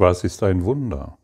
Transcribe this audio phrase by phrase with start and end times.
[0.00, 1.18] Was ist ein Wunder?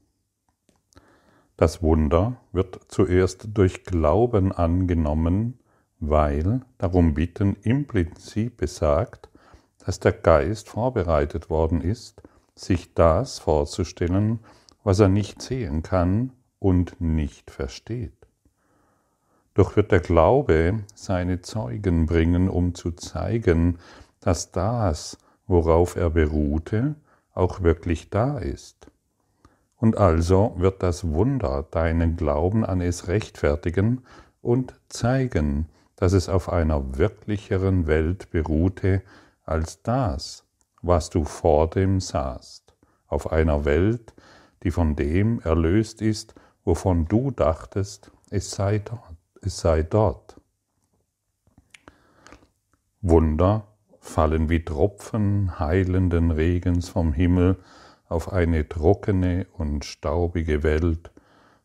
[1.56, 5.58] Das Wunder wird zuerst durch Glauben angenommen,
[5.98, 9.30] weil darum bitten im Prinzip besagt,
[9.78, 12.20] dass der Geist vorbereitet worden ist,
[12.54, 14.40] sich das vorzustellen,
[14.84, 18.26] was er nicht sehen kann und nicht versteht.
[19.54, 23.78] Doch wird der Glaube seine Zeugen bringen, um zu zeigen,
[24.20, 25.16] dass das,
[25.46, 26.96] worauf er beruhte,
[27.36, 28.90] auch wirklich da ist.
[29.76, 34.02] Und also wird das Wunder deinen Glauben an es rechtfertigen
[34.40, 39.02] und zeigen, dass es auf einer wirklicheren Welt beruhte
[39.44, 40.44] als das,
[40.82, 42.74] was du vor dem sahst,
[43.06, 44.14] auf einer Welt,
[44.62, 46.34] die von dem erlöst ist,
[46.64, 49.16] wovon du dachtest, es sei dort.
[49.42, 50.40] Es sei dort.
[53.00, 53.68] Wunder
[54.06, 57.56] fallen wie Tropfen heilenden Regens vom Himmel
[58.08, 61.10] auf eine trockene und staubige Welt,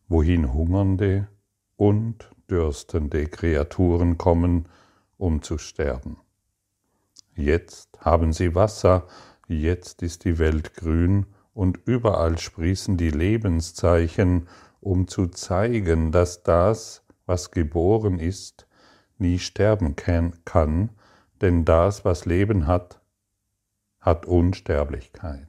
[0.08, 1.28] wohin hungernde
[1.76, 4.68] und dürstende Kreaturen kommen,
[5.16, 6.18] um zu sterben.
[7.34, 9.06] Jetzt haben sie Wasser,
[9.48, 14.48] jetzt ist die Welt grün und überall sprießen die Lebenszeichen,
[14.80, 18.66] um zu zeigen, dass das, was geboren ist,
[19.18, 20.90] nie sterben kann,
[21.42, 23.00] denn das, was Leben hat,
[24.00, 25.48] hat Unsterblichkeit.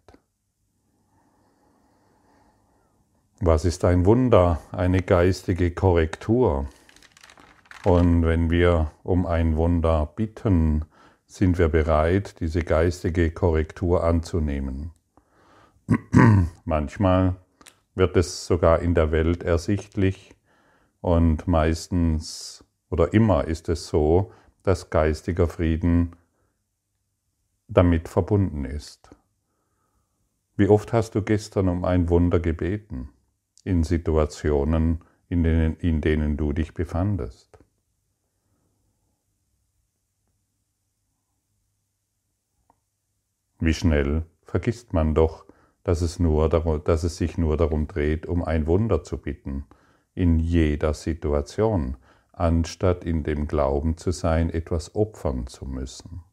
[3.39, 4.61] Was ist ein Wunder?
[4.71, 6.67] Eine geistige Korrektur.
[7.83, 10.85] Und wenn wir um ein Wunder bitten,
[11.25, 14.91] sind wir bereit, diese geistige Korrektur anzunehmen.
[16.63, 17.35] Manchmal
[17.95, 20.35] wird es sogar in der Welt ersichtlich
[21.01, 24.31] und meistens oder immer ist es so,
[24.63, 26.15] dass geistiger Frieden
[27.67, 29.09] damit verbunden ist.
[30.55, 33.09] Wie oft hast du gestern um ein Wunder gebeten
[33.63, 37.57] in Situationen, in denen, in denen du dich befandest?
[43.59, 45.45] Wie schnell vergisst man doch,
[45.83, 49.65] dass es, nur darum, dass es sich nur darum dreht, um ein Wunder zu bitten,
[50.13, 51.97] in jeder Situation,
[52.33, 56.23] anstatt in dem Glauben zu sein, etwas opfern zu müssen.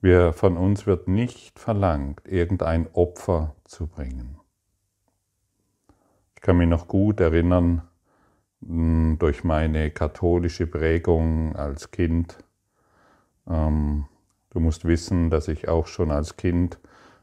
[0.00, 4.38] Wir, von uns wird nicht verlangt, irgendein Opfer zu bringen.
[6.34, 7.88] Ich kann mich noch gut erinnern,
[8.60, 12.36] hm, durch meine katholische Prägung als Kind.
[13.48, 14.06] Ähm,
[14.50, 16.78] du musst wissen, dass ich auch schon als Kind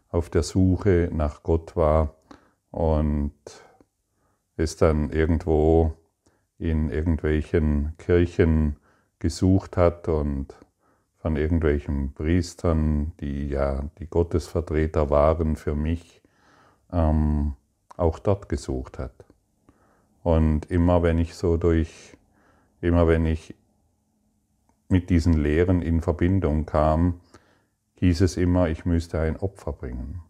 [0.10, 2.16] auf der Suche nach Gott war
[2.72, 3.34] und
[4.58, 5.94] es dann irgendwo
[6.62, 8.76] in irgendwelchen Kirchen
[9.20, 10.54] gesucht hat und
[11.18, 16.22] von irgendwelchen Priestern, die ja die Gottesvertreter waren für mich,
[16.92, 17.54] ähm,
[17.98, 19.26] auch dort gesucht hat.
[20.24, 22.16] Und immer wenn ich so durch,
[22.80, 23.56] immer wenn ich
[24.88, 27.22] mit diesen Lehren in Verbindung kam,
[27.96, 30.22] hieß es immer, ich müsste ein Opfer bringen.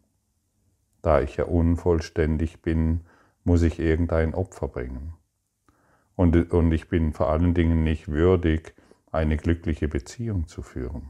[1.02, 3.02] Da ich ja unvollständig bin,
[3.44, 5.14] muss ich irgendein Opfer bringen.
[6.22, 8.76] Und, und ich bin vor allen Dingen nicht würdig,
[9.12, 11.10] eine glückliche Beziehung zu führen,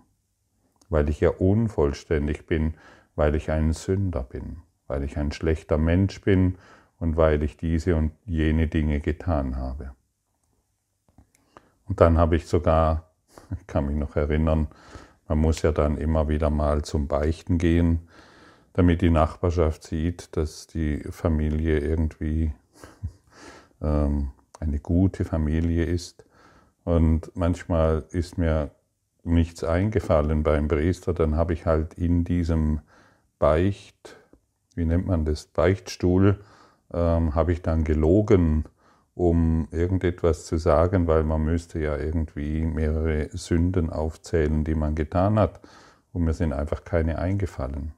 [0.88, 2.76] weil ich ja unvollständig bin,
[3.18, 6.58] weil ich ein Sünder bin, weil ich ein schlechter Mensch bin
[6.98, 9.92] und weil ich diese und jene Dinge getan habe.
[11.90, 13.12] Und dann habe ich sogar,
[13.60, 14.70] ich kann mich noch erinnern,
[15.28, 18.08] man muss ja dann immer wieder mal zum Beichten gehen,
[18.72, 22.54] damit die Nachbarschaft sieht, dass die Familie irgendwie
[23.82, 26.26] ähm, eine gute Familie ist.
[26.84, 28.72] Und manchmal ist mir
[29.24, 32.80] nichts eingefallen beim Priester, dann habe ich halt in diesem
[33.38, 34.18] Beicht,
[34.76, 36.40] wie nennt man das, Beichtstuhl,
[36.94, 38.66] ähm, habe ich dann gelogen,
[39.14, 45.38] um irgendetwas zu sagen, weil man müsste ja irgendwie mehrere Sünden aufzählen, die man getan
[45.38, 45.60] hat.
[46.14, 47.94] Und mir sind einfach keine eingefallen.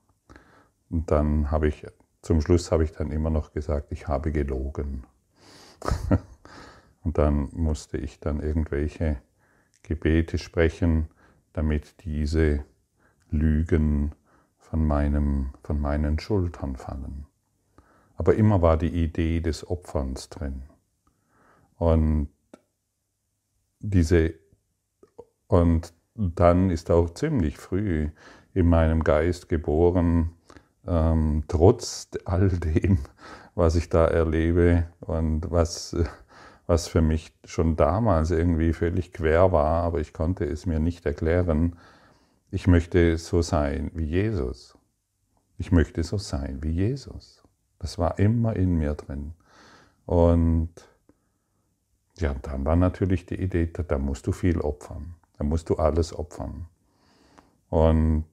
[0.90, 1.88] Und dann habe ich,
[2.22, 5.06] zum Schluss habe ich dann immer noch gesagt, ich habe gelogen.
[7.04, 9.18] Und dann musste ich dann irgendwelche
[9.84, 11.08] Gebete sprechen,
[11.52, 12.64] damit diese
[13.30, 14.14] Lügen
[14.58, 17.28] von, meinem, von meinen Schultern fallen.
[18.16, 20.64] Aber immer war die Idee des Opferns drin.
[21.78, 22.30] Und
[23.80, 24.36] diese,
[25.48, 28.10] und dann ist auch ziemlich früh
[28.54, 30.32] in meinem Geist geboren,
[30.88, 33.00] ähm, trotz all dem,
[33.56, 35.96] was ich da erlebe und was
[36.68, 41.06] was für mich schon damals irgendwie völlig quer war, aber ich konnte es mir nicht
[41.06, 41.76] erklären.
[42.52, 44.78] Ich möchte so sein wie Jesus.
[45.58, 47.44] Ich möchte so sein wie Jesus.
[47.80, 49.34] Das war immer in mir drin.
[50.06, 50.70] Und
[52.18, 55.16] ja, dann war natürlich die Idee, da musst du viel opfern.
[55.38, 56.68] Da musst du alles opfern.
[57.70, 58.26] Und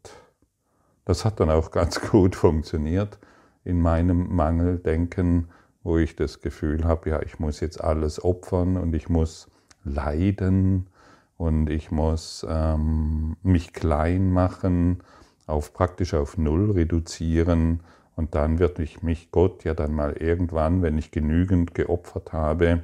[1.05, 3.19] das hat dann auch ganz gut funktioniert
[3.65, 5.49] in meinem Mangeldenken,
[5.83, 9.49] wo ich das Gefühl habe, ja, ich muss jetzt alles opfern und ich muss
[9.85, 10.89] leiden
[11.37, 15.03] und ich muss ähm, mich klein machen,
[15.47, 17.81] auf praktisch auf Null reduzieren
[18.15, 22.83] und dann wird mich, mich Gott ja dann mal irgendwann, wenn ich genügend geopfert habe,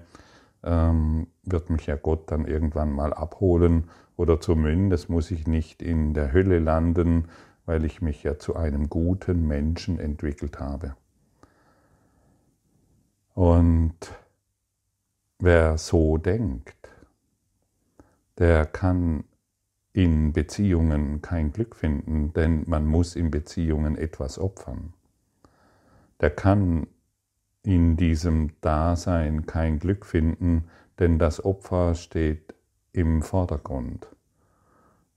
[0.65, 6.15] ähm, wird mich ja Gott dann irgendwann mal abholen oder zumindest muss ich nicht in
[6.15, 7.27] der Hölle landen,
[7.67, 10.95] weil ich mich ja zu einem guten Menschen entwickelt habe.
[13.37, 13.99] Und
[15.39, 16.89] wer so denkt,
[18.39, 19.25] der kann
[19.93, 24.95] in Beziehungen kein Glück finden, denn man muss in Beziehungen etwas opfern.
[26.23, 26.87] Der kann
[27.63, 32.55] in diesem Dasein kein Glück finden, denn das Opfer steht
[32.93, 34.09] im Vordergrund.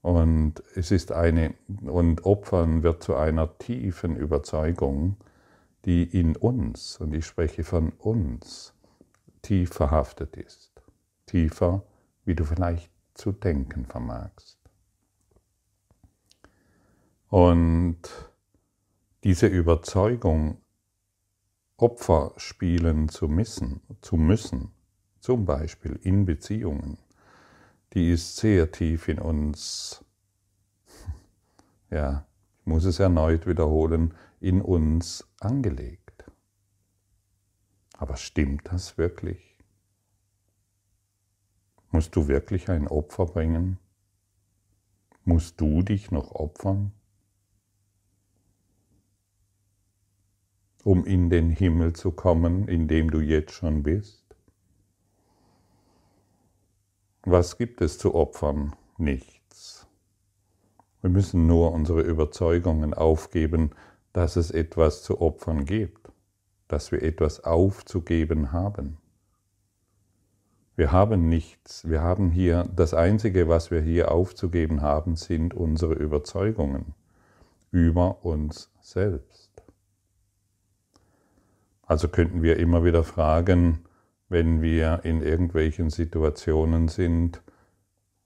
[0.02, 1.54] Und es ist eine,
[1.86, 5.16] und Opfern wird zu einer tiefen Überzeugung,
[5.84, 8.74] die in uns, und ich spreche von uns,
[9.42, 10.70] tief verhaftet ist.
[11.26, 11.84] Tiefer,
[12.24, 14.58] wie du vielleicht zu denken vermagst.
[17.28, 18.00] Und
[19.22, 20.58] diese Überzeugung
[21.76, 24.72] Opfer spielen zu müssen, zu müssen,
[25.20, 26.98] zum Beispiel in Beziehungen,
[27.94, 30.04] die ist sehr tief in uns,
[31.90, 32.26] ja,
[32.60, 36.30] ich muss es erneut wiederholen, in uns angelegt.
[37.96, 39.58] Aber stimmt das wirklich?
[41.90, 43.78] Musst du wirklich ein Opfer bringen?
[45.24, 46.92] Musst du dich noch opfern?
[50.84, 54.24] um in den Himmel zu kommen, in dem du jetzt schon bist?
[57.22, 58.74] Was gibt es zu opfern?
[58.96, 59.86] Nichts.
[61.02, 63.70] Wir müssen nur unsere Überzeugungen aufgeben,
[64.12, 66.10] dass es etwas zu opfern gibt,
[66.68, 68.98] dass wir etwas aufzugeben haben.
[70.76, 75.94] Wir haben nichts, wir haben hier, das Einzige, was wir hier aufzugeben haben, sind unsere
[75.94, 76.94] Überzeugungen
[77.70, 79.50] über uns selbst.
[81.82, 83.84] Also könnten wir immer wieder fragen,
[84.28, 87.42] wenn wir in irgendwelchen Situationen sind,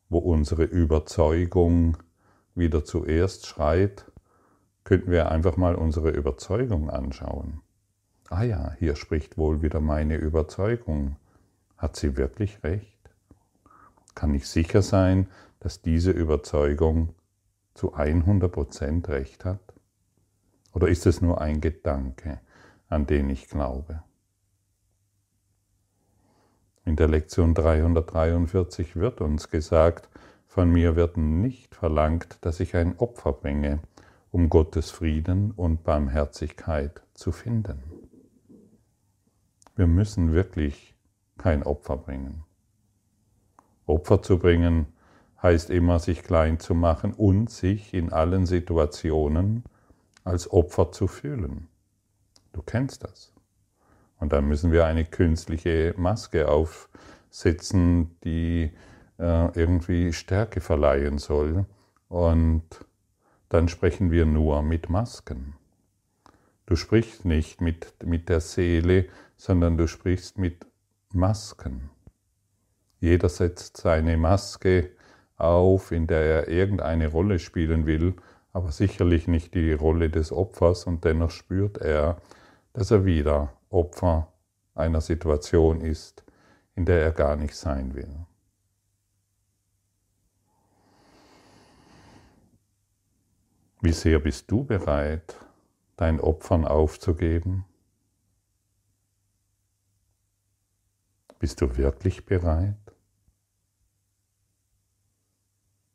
[0.08, 1.96] wo unsere Überzeugung
[2.54, 4.04] wieder zuerst schreit,
[4.84, 7.60] könnten wir einfach mal unsere Überzeugung anschauen.
[8.30, 11.16] Ah ja, hier spricht wohl wieder meine Überzeugung.
[11.76, 12.98] Hat sie wirklich recht?
[14.14, 15.28] Kann ich sicher sein,
[15.60, 17.14] dass diese Überzeugung
[17.74, 19.60] zu 100% recht hat?
[20.72, 22.40] Oder ist es nur ein Gedanke?
[22.94, 24.02] an den ich glaube.
[26.84, 30.08] In der Lektion 343 wird uns gesagt,
[30.46, 33.80] von mir wird nicht verlangt, dass ich ein Opfer bringe,
[34.34, 37.84] um Gottes Frieden und Barmherzigkeit zu finden.
[39.76, 40.96] Wir müssen wirklich
[41.38, 42.42] kein Opfer bringen.
[43.86, 44.86] Opfer zu bringen
[45.40, 49.62] heißt immer, sich klein zu machen und sich in allen Situationen
[50.24, 51.68] als Opfer zu fühlen.
[52.52, 53.32] Du kennst das.
[54.18, 58.72] Und dann müssen wir eine künstliche Maske aufsetzen, die
[59.20, 61.66] äh, irgendwie Stärke verleihen soll.
[62.08, 62.64] Und
[63.54, 65.54] dann sprechen wir nur mit Masken.
[66.66, 69.06] Du sprichst nicht mit, mit der Seele,
[69.36, 70.66] sondern du sprichst mit
[71.12, 71.88] Masken.
[72.98, 74.90] Jeder setzt seine Maske
[75.36, 78.14] auf, in der er irgendeine Rolle spielen will,
[78.52, 82.20] aber sicherlich nicht die Rolle des Opfers und dennoch spürt er,
[82.72, 84.32] dass er wieder Opfer
[84.74, 86.24] einer Situation ist,
[86.74, 88.26] in der er gar nicht sein will.
[93.84, 95.36] Wie sehr bist du bereit,
[95.96, 97.64] dein Opfern aufzugeben?
[101.38, 102.76] Bist du wirklich bereit?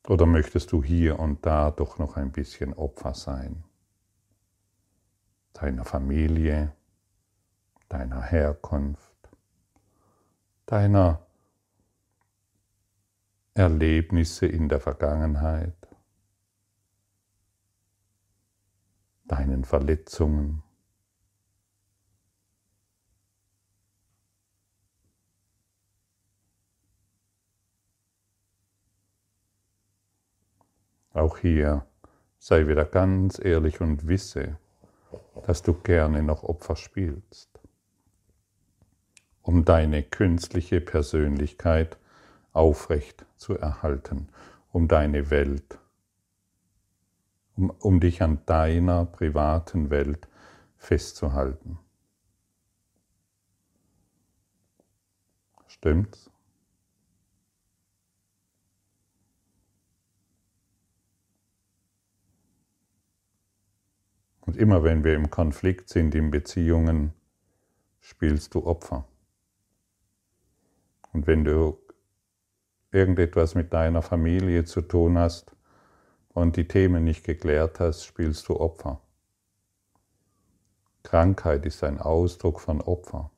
[0.08, 3.64] Oder möchtest du hier und da doch noch ein bisschen Opfer sein?
[5.62, 6.74] deiner Familie,
[7.90, 9.30] deiner Herkunft,
[10.66, 11.26] deiner
[13.54, 15.79] Erlebnisse in der Vergangenheit,
[19.30, 20.64] deinen Verletzungen.
[31.14, 31.86] Auch hier
[32.38, 34.58] sei wieder ganz ehrlich und wisse,
[35.46, 37.50] dass du gerne noch Opfer spielst,
[39.42, 41.98] um deine künstliche Persönlichkeit
[42.54, 44.30] aufrecht zu erhalten,
[44.72, 45.79] um deine Welt,
[47.60, 50.28] um, dich an deiner privaten Welt
[50.78, 51.80] festzuhalten.
[55.68, 56.30] Stimmt's?
[64.42, 67.14] Und immer wenn wir im Konflikt sind, in Beziehungen,
[68.00, 69.06] spielst du Opfer.
[71.14, 71.78] Und wenn du
[72.92, 75.56] irgendetwas mit deiner Familie zu tun hast
[76.34, 79.02] und die Themen nicht geklärt hast, spielst du Opfer.
[81.04, 83.32] Krankheit ist ein Ausdruck von Opfer.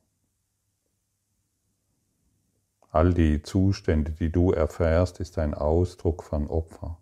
[2.90, 6.98] All die Zustände, die du erfährst, ist ein Ausdruck von Opfer.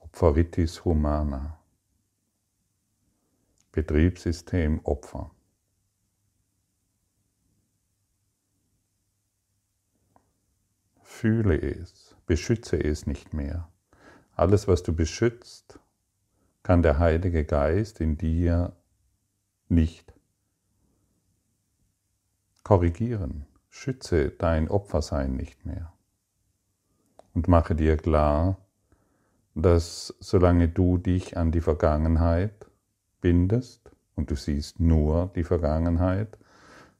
[0.00, 1.58] Opferitis humana.
[3.72, 5.32] Betriebssystem Opfer.
[11.02, 13.68] Fühle es, beschütze es nicht mehr.
[14.36, 15.80] Alles, was du beschützt,
[16.62, 18.76] kann der Heilige Geist in dir
[19.70, 20.12] nicht
[22.62, 23.46] korrigieren.
[23.70, 25.90] Schütze dein Opfersein nicht mehr.
[27.32, 28.58] Und mache dir klar,
[29.54, 32.66] dass solange du dich an die Vergangenheit
[33.22, 36.38] bindest und du siehst nur die Vergangenheit,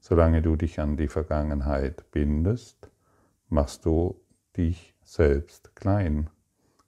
[0.00, 2.88] solange du dich an die Vergangenheit bindest,
[3.50, 4.18] machst du
[4.56, 6.30] dich selbst klein.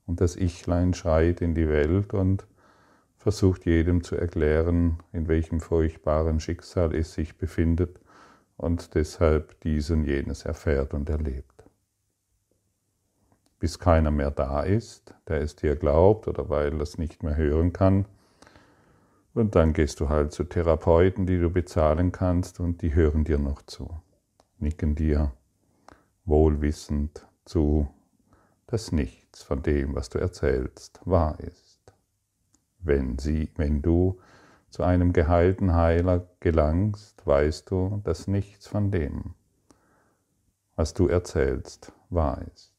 [0.08, 2.46] Und das Ichlein schreit in die Welt und
[3.18, 8.00] versucht jedem zu erklären, in welchem furchtbaren Schicksal es sich befindet
[8.56, 11.64] und deshalb diesen jenes erfährt und erlebt.
[13.60, 17.36] Bis keiner mehr da ist, der es dir glaubt oder weil er es nicht mehr
[17.36, 18.06] hören kann,
[19.34, 23.38] und dann gehst du halt zu Therapeuten, die du bezahlen kannst und die hören dir
[23.38, 23.88] noch zu,
[24.58, 25.32] nicken dir
[26.24, 27.88] wohlwissend zu,
[28.66, 28.90] dass
[29.38, 31.78] nichts von dem, was du erzählst, wahr ist.
[32.80, 34.18] Wenn, sie, wenn du
[34.68, 39.34] zu einem geheilten Heiler gelangst, weißt du, dass nichts von dem,
[40.74, 42.72] was du erzählst, wahr ist.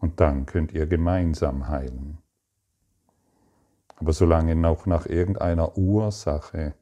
[0.00, 2.18] Und dann könnt ihr gemeinsam heilen.
[3.96, 6.74] Aber solange noch nach irgendeiner Ursache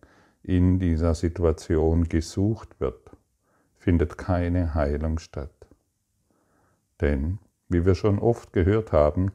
[0.43, 3.11] in dieser Situation gesucht wird,
[3.75, 5.51] findet keine Heilung statt.
[7.01, 9.33] Denn, wie wir schon oft gehört haben,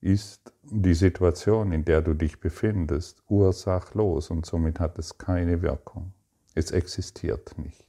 [0.00, 6.12] ist die Situation, in der du dich befindest, ursachlos und somit hat es keine Wirkung.
[6.54, 7.86] Es existiert nicht.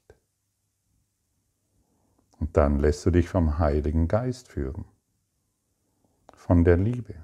[2.39, 4.86] Und dann lässt du dich vom Heiligen Geist führen,
[6.33, 7.15] von der Liebe.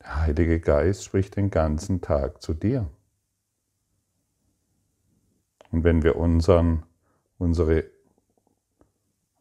[0.00, 2.88] Der Heilige Geist spricht den ganzen Tag zu dir.
[5.70, 6.84] Und wenn wir unseren,
[7.38, 7.84] unsere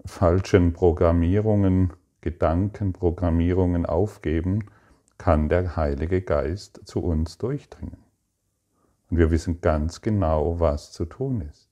[0.06, 4.66] falschen Programmierungen, Gedankenprogrammierungen aufgeben,
[5.18, 7.98] kann der Heilige Geist zu uns durchdringen.
[9.10, 11.70] Und wir wissen ganz genau, was zu tun ist.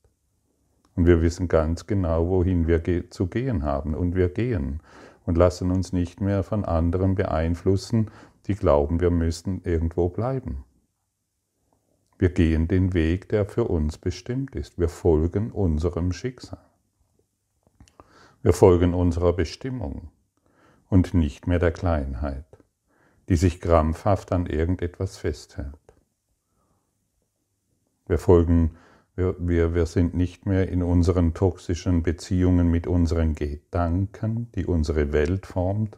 [0.96, 3.94] Und wir wissen ganz genau, wohin wir zu gehen haben.
[3.94, 4.82] Und wir gehen
[5.26, 8.10] und lassen uns nicht mehr von anderen beeinflussen,
[8.48, 10.64] die glauben, wir müssten irgendwo bleiben.
[12.18, 14.80] Wir gehen den Weg, der für uns bestimmt ist.
[14.80, 16.67] Wir folgen unserem Schicksal.
[18.48, 20.08] Wir folgen unserer Bestimmung
[20.90, 22.46] und nicht mehr der Kleinheit,
[23.28, 25.76] die sich krampfhaft an irgendetwas festhält.
[28.06, 28.78] Wir folgen,
[29.18, 35.12] wir, wir, wir sind nicht mehr in unseren toxischen Beziehungen mit unseren Gedanken, die unsere
[35.12, 35.98] Welt formt,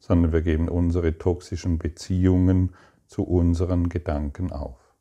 [0.00, 2.74] sondern wir geben unsere toxischen Beziehungen
[3.06, 4.92] zu unseren Gedanken auf.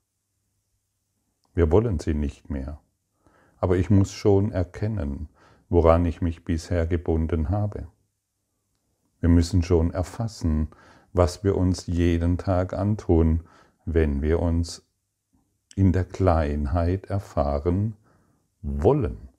[1.56, 2.80] Wir wollen sie nicht mehr.
[3.58, 5.30] Aber ich muss schon erkennen,
[5.70, 7.88] woran ich mich bisher gebunden habe.
[9.20, 10.70] Wir müssen schon erfassen,
[11.14, 13.42] was wir uns jeden Tag antun,
[13.86, 14.86] wenn wir uns
[15.76, 17.96] in der Kleinheit erfahren
[18.62, 19.30] wollen.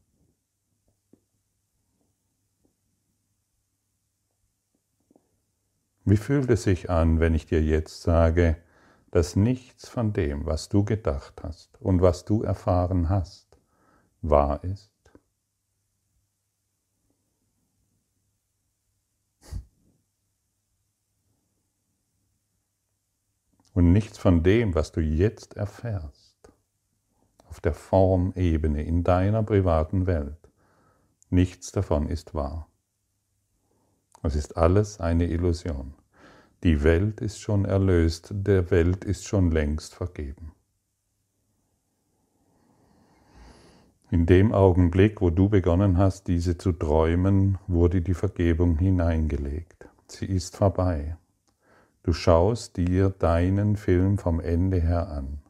[6.04, 8.56] Wie fühlt es sich an, wenn ich dir jetzt sage,
[9.11, 13.59] dass nichts von dem, was du gedacht hast und was du erfahren hast,
[14.23, 14.95] wahr ist?
[23.76, 26.50] Und nichts von dem, was du jetzt erfährst,
[27.47, 30.49] auf der Formebene in deiner privaten Welt,
[31.28, 32.68] nichts davon ist wahr.
[34.23, 35.92] Es ist alles eine Illusion.
[36.62, 40.52] Die Welt ist schon erlöst, der Welt ist schon längst vergeben.
[44.11, 49.87] In dem Augenblick, wo du begonnen hast, diese zu träumen, wurde die Vergebung hineingelegt.
[50.09, 51.18] Sie ist vorbei.
[52.06, 55.42] Du schaust dir deinen Film vom Ende her an.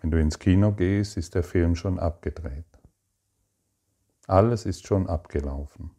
[0.00, 2.78] Wenn du ins Kino gehst, ist der Film schon abgedreht.
[4.28, 5.90] Alles ist schon abgelaufen.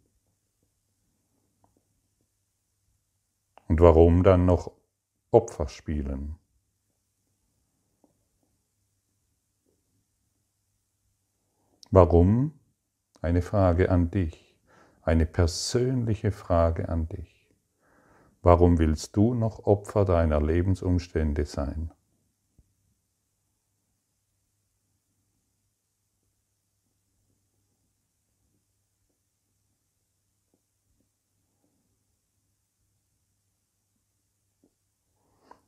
[3.67, 4.71] Und warum dann noch
[5.29, 6.37] Opfer spielen?
[11.91, 12.57] Warum?
[13.21, 14.57] Eine Frage an dich,
[15.01, 17.34] eine persönliche Frage an dich.
[18.45, 21.91] Warum willst du noch Opfer deiner Lebensumstände sein?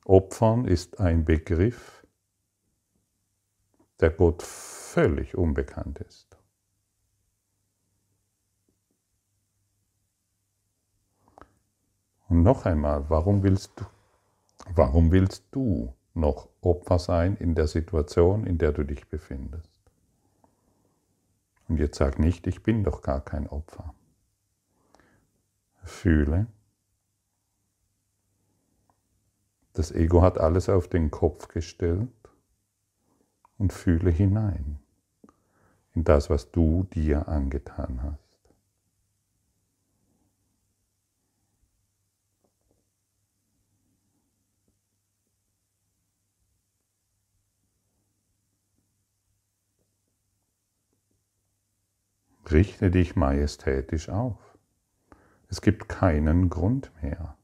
[0.04, 2.06] Opfern ist ein Begriff,
[3.98, 6.27] der Gott völlig unbekannt ist.
[12.28, 13.84] Und noch einmal, warum willst du,
[14.74, 19.70] warum willst du noch Opfer sein in der Situation, in der du dich befindest?
[21.68, 23.94] Und jetzt sag nicht, ich bin doch gar kein Opfer.
[25.84, 26.46] Fühle,
[29.78, 32.10] Das Ego hat alles auf den Kopf gestellt
[33.58, 34.80] und fühle hinein
[35.94, 38.27] in das, was du dir angetan hast.
[52.50, 54.36] Richte dich majestätisch auf.
[55.48, 57.36] Es gibt keinen Grund mehr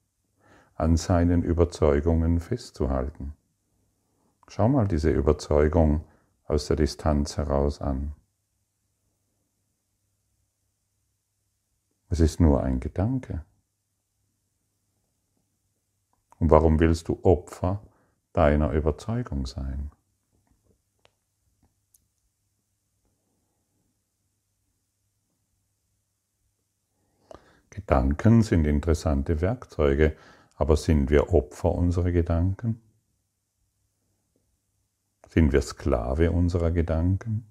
[0.74, 3.34] an seinen Überzeugungen festzuhalten.
[4.48, 6.04] Schau mal diese Überzeugung
[6.46, 8.14] aus der Distanz heraus an.
[12.10, 13.44] Es ist nur ein Gedanke.
[16.38, 17.82] Und warum willst du Opfer
[18.32, 19.90] deiner Überzeugung sein?
[27.74, 30.16] Gedanken sind interessante Werkzeuge,
[30.54, 32.80] aber sind wir Opfer unserer Gedanken?
[35.28, 37.46] Sind wir Sklave unserer Gedanken?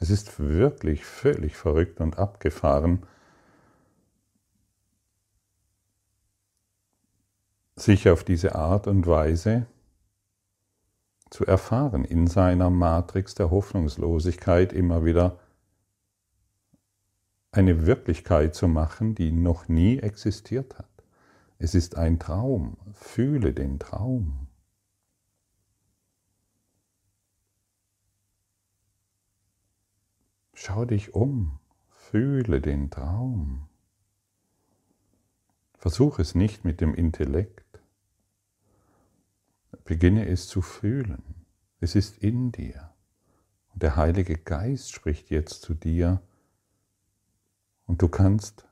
[0.00, 3.06] Es ist wirklich völlig verrückt und abgefahren,
[7.76, 9.66] sich auf diese Art und Weise
[11.30, 15.38] zu erfahren, in seiner Matrix der Hoffnungslosigkeit immer wieder
[17.52, 20.86] eine Wirklichkeit zu machen, die noch nie existiert hat.
[21.58, 22.76] Es ist ein Traum.
[22.94, 24.46] Fühle den Traum.
[30.54, 31.58] Schau dich um.
[31.88, 33.68] Fühle den Traum.
[35.74, 37.80] Versuch es nicht mit dem Intellekt.
[39.84, 41.46] Beginne es zu fühlen.
[41.80, 42.92] Es ist in dir.
[43.72, 46.22] Und der Heilige Geist spricht jetzt zu dir
[47.90, 48.68] und du kannst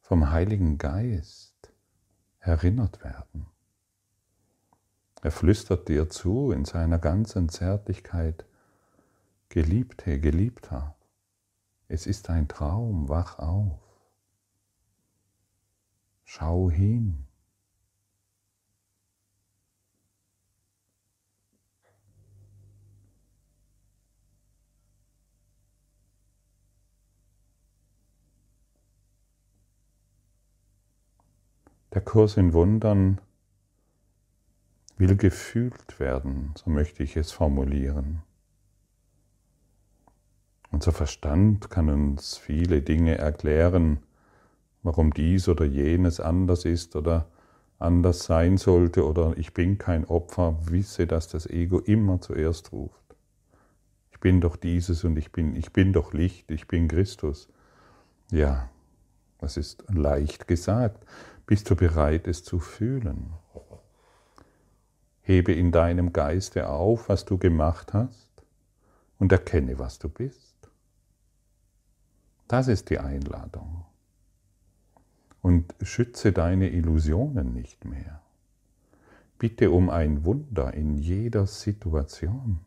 [0.00, 1.72] vom Heiligen Geist
[2.40, 3.46] erinnert werden.
[5.22, 8.44] Er flüstert dir zu in seiner ganzen Zärtlichkeit,
[9.48, 10.96] Geliebte, Geliebter,
[11.86, 13.78] es ist ein Traum, wach auf.
[16.24, 17.25] Schau hin.
[31.96, 33.22] Der Kurs in Wundern
[34.98, 38.20] will gefühlt werden, so möchte ich es formulieren.
[40.70, 44.00] Unser Verstand kann uns viele Dinge erklären,
[44.82, 47.30] warum dies oder jenes anders ist oder
[47.78, 53.16] anders sein sollte oder ich bin kein Opfer, wisse, dass das Ego immer zuerst ruft.
[54.10, 57.48] Ich bin doch dieses und ich bin, ich bin doch Licht, ich bin Christus.
[58.30, 58.68] Ja,
[59.38, 61.06] das ist leicht gesagt.
[61.46, 63.32] Bist du bereit, es zu fühlen?
[65.22, 68.30] Hebe in deinem Geiste auf, was du gemacht hast
[69.18, 70.56] und erkenne, was du bist.
[72.48, 73.84] Das ist die Einladung.
[75.40, 78.20] Und schütze deine Illusionen nicht mehr.
[79.38, 82.60] Bitte um ein Wunder in jeder Situation.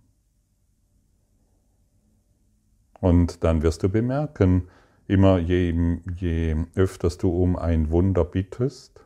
[3.02, 4.70] Und dann wirst du bemerken,
[5.10, 9.04] immer je, je öfters du um ein Wunder bittest,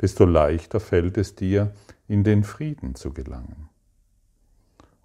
[0.00, 1.72] desto leichter fällt es dir,
[2.08, 3.68] in den Frieden zu gelangen.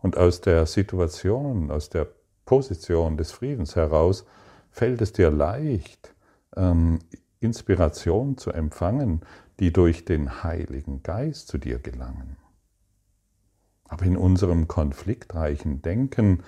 [0.01, 2.07] Und aus der Situation, aus der
[2.45, 4.25] Position des Friedens heraus,
[4.71, 6.13] fällt es dir leicht,
[6.55, 6.99] ähm,
[7.39, 9.21] Inspiration zu empfangen,
[9.59, 12.37] die durch den Heiligen Geist zu dir gelangen.
[13.87, 16.41] Aber in unserem konfliktreichen Denken,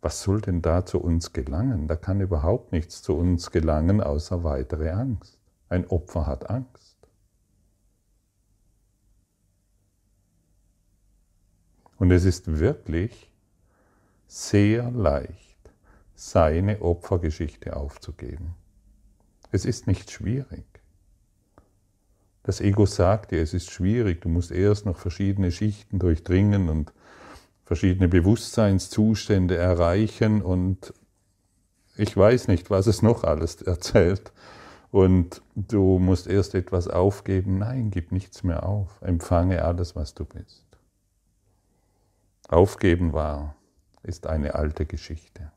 [0.00, 1.88] was soll denn da zu uns gelangen?
[1.88, 5.38] Da kann überhaupt nichts zu uns gelangen, außer weitere Angst.
[5.68, 6.96] Ein Opfer hat Angst.
[11.98, 13.32] Und es ist wirklich
[14.28, 15.58] sehr leicht,
[16.14, 18.54] seine Opfergeschichte aufzugeben.
[19.50, 20.64] Es ist nicht schwierig.
[22.44, 26.92] Das Ego sagt dir, es ist schwierig, du musst erst noch verschiedene Schichten durchdringen und
[27.68, 30.94] verschiedene Bewusstseinszustände erreichen und
[31.98, 34.32] ich weiß nicht, was es noch alles erzählt.
[34.90, 37.58] Und du musst erst etwas aufgeben.
[37.58, 39.02] Nein, gib nichts mehr auf.
[39.02, 40.64] Empfange alles, was du bist.
[42.48, 43.54] Aufgeben war,
[44.02, 45.52] ist eine alte Geschichte.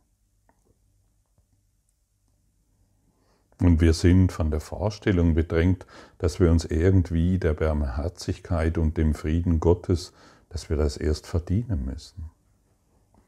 [3.62, 5.86] Und wir sind von der Vorstellung bedrängt,
[6.17, 10.12] dass wir uns irgendwie der Barmherzigkeit und dem Frieden Gottes,
[10.51, 12.29] dass wir das erst verdienen müssen.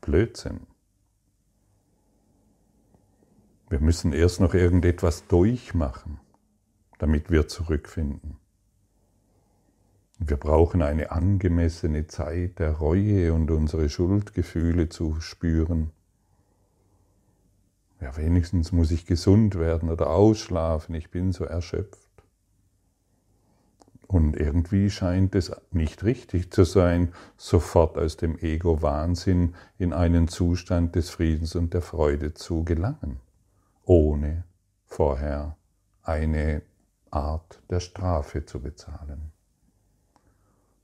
[0.02, 0.68] Blödsinn.
[3.70, 6.20] Wir müssen erst noch irgendetwas durchmachen,
[7.00, 8.38] damit wir zurückfinden.
[10.20, 15.92] Wir brauchen eine angemessene Zeit der Reue und unsere Schuldgefühle zu spüren.
[18.02, 22.03] Ja, wenigstens muss ich gesund werden oder ausschlafen, ich bin so erschöpft.
[24.14, 30.94] Und irgendwie scheint es nicht richtig zu sein, sofort aus dem Ego-Wahnsinn in einen Zustand
[30.94, 33.20] des Friedens und der Freude zu gelangen,
[33.86, 34.44] ohne
[34.86, 35.58] vorher
[36.04, 36.62] eine
[37.10, 39.32] Art der Strafe zu bezahlen.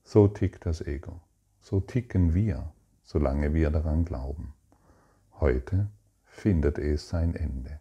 [0.04, 1.22] So tickt das Ego.
[1.62, 4.56] So ticken wir, solange wir daran glauben.
[5.40, 5.88] Heute
[6.26, 7.80] findet es sein Ende.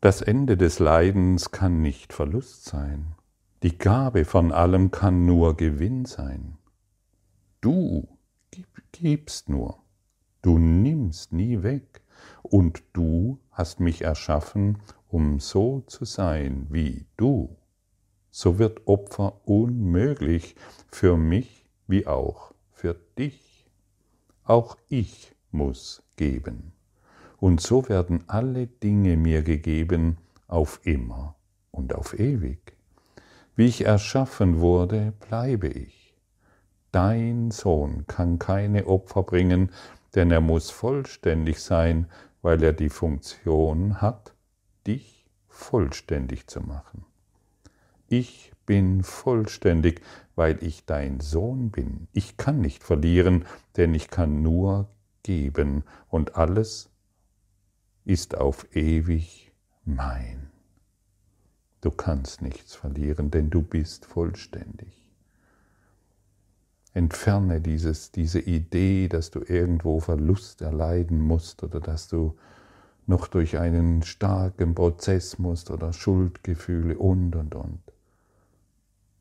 [0.00, 3.16] Das Ende des Leidens kann nicht Verlust sein.
[3.64, 6.56] Die Gabe von allem kann nur Gewinn sein.
[7.60, 8.06] Du
[8.92, 9.82] gibst nur,
[10.40, 12.02] du nimmst nie weg,
[12.42, 17.56] und du hast mich erschaffen, um so zu sein wie du.
[18.30, 20.54] So wird Opfer unmöglich
[20.88, 23.68] für mich wie auch für dich.
[24.44, 26.72] Auch ich muss geben.
[27.38, 31.36] Und so werden alle Dinge mir gegeben auf immer
[31.70, 32.76] und auf ewig.
[33.54, 36.14] Wie ich erschaffen wurde, bleibe ich.
[36.90, 39.70] Dein Sohn kann keine Opfer bringen,
[40.14, 42.06] denn er muss vollständig sein,
[42.42, 44.34] weil er die Funktion hat,
[44.86, 47.04] dich vollständig zu machen.
[48.08, 50.00] Ich bin vollständig,
[50.34, 52.08] weil ich dein Sohn bin.
[52.12, 53.44] Ich kann nicht verlieren,
[53.76, 54.88] denn ich kann nur
[55.22, 56.90] geben und alles
[58.08, 59.52] ist auf ewig
[59.84, 60.48] mein.
[61.82, 65.12] Du kannst nichts verlieren, denn du bist vollständig.
[66.94, 72.38] Entferne dieses, diese Idee, dass du irgendwo Verlust erleiden musst oder dass du
[73.06, 77.82] noch durch einen starken Prozess musst oder Schuldgefühle und und und.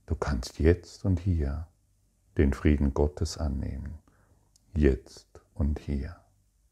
[0.05, 1.67] Du kannst jetzt und hier
[2.37, 3.95] den Frieden Gottes annehmen.
[4.73, 6.15] Jetzt und hier.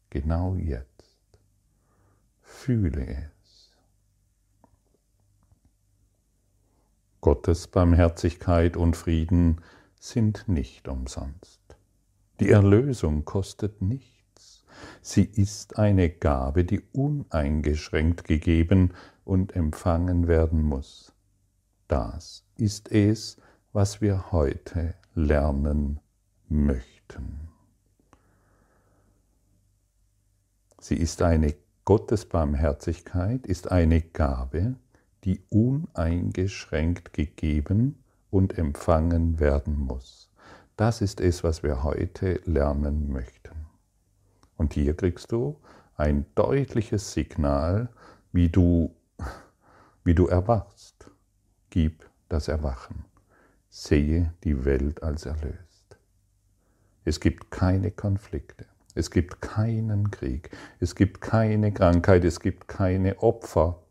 [0.08, 0.95] Genau jetzt.
[2.46, 3.76] Fühle es.
[7.20, 9.60] Gottes Barmherzigkeit und Frieden
[9.98, 11.60] sind nicht umsonst.
[12.38, 14.64] Die Erlösung kostet nichts.
[15.02, 21.12] Sie ist eine Gabe, die uneingeschränkt gegeben und empfangen werden muss.
[21.88, 23.38] Das ist es,
[23.72, 25.98] was wir heute lernen
[26.48, 27.48] möchten.
[30.80, 31.56] Sie ist eine
[31.86, 34.74] Gottesbarmherzigkeit, ist eine Gabe,
[35.24, 40.28] die uneingeschränkt gegeben und empfangen werden muss.
[40.76, 43.66] Das ist es, was wir heute lernen möchten.
[44.56, 45.60] Und hier kriegst du
[45.96, 47.88] ein deutliches Signal,
[48.32, 48.92] wie du,
[50.02, 51.08] wie du erwachst.
[51.70, 53.04] Gib das Erwachen.
[53.70, 55.98] Sehe die Welt als erlöst.
[57.04, 58.66] Es gibt keine Konflikte.
[58.96, 60.50] Es gibt keinen Krieg.
[60.80, 62.24] Es gibt keine Krankheit.
[62.24, 63.82] Es gibt keine Opfer.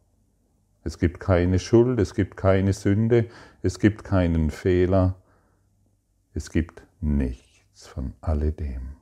[0.84, 2.00] Es gibt keine Schuld.
[2.00, 3.30] Es gibt keine Sünde.
[3.62, 5.16] Es gibt keinen Fehler.
[6.34, 8.96] Es gibt nichts von alledem.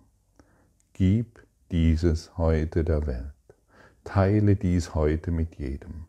[0.92, 3.34] Gib dieses heute der Welt.
[4.04, 6.08] Teile dies heute mit jedem.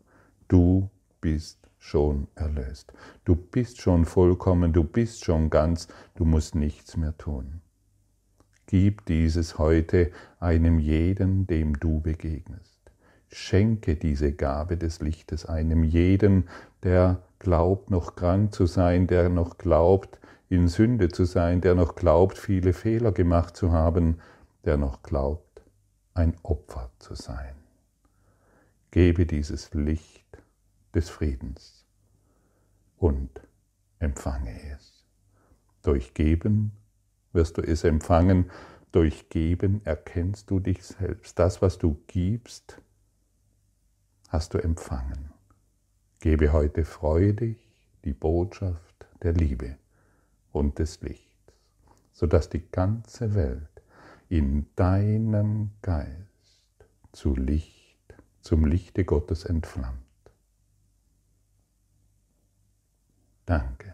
[0.49, 2.93] Du bist schon erlöst.
[3.25, 7.61] Du bist schon vollkommen, du bist schon ganz, du musst nichts mehr tun.
[8.67, 12.81] Gib dieses heute einem jeden, dem du begegnest.
[13.29, 16.49] Schenke diese Gabe des Lichtes einem jeden,
[16.83, 21.95] der glaubt, noch krank zu sein, der noch glaubt, in Sünde zu sein, der noch
[21.95, 24.19] glaubt, viele Fehler gemacht zu haben,
[24.65, 25.63] der noch glaubt,
[26.15, 27.55] ein Opfer zu sein.
[28.91, 30.25] Gebe dieses Licht
[30.95, 31.85] des Friedens
[32.97, 33.41] und
[33.99, 35.05] empfange es.
[35.83, 36.73] Durch Geben
[37.35, 38.51] wirst du es empfangen,
[38.93, 41.39] durch Geben erkennst du dich selbst.
[41.39, 42.81] Das, was du gibst,
[44.29, 45.31] hast du empfangen.
[46.21, 47.59] Gebe heute freudig
[48.05, 49.77] die Botschaft der Liebe
[50.53, 51.53] und des Lichts,
[52.13, 53.83] sodass die ganze Welt
[54.29, 59.99] in deinem Geist zu Licht, zum Lichte Gottes entflammt.
[63.47, 63.94] Danke.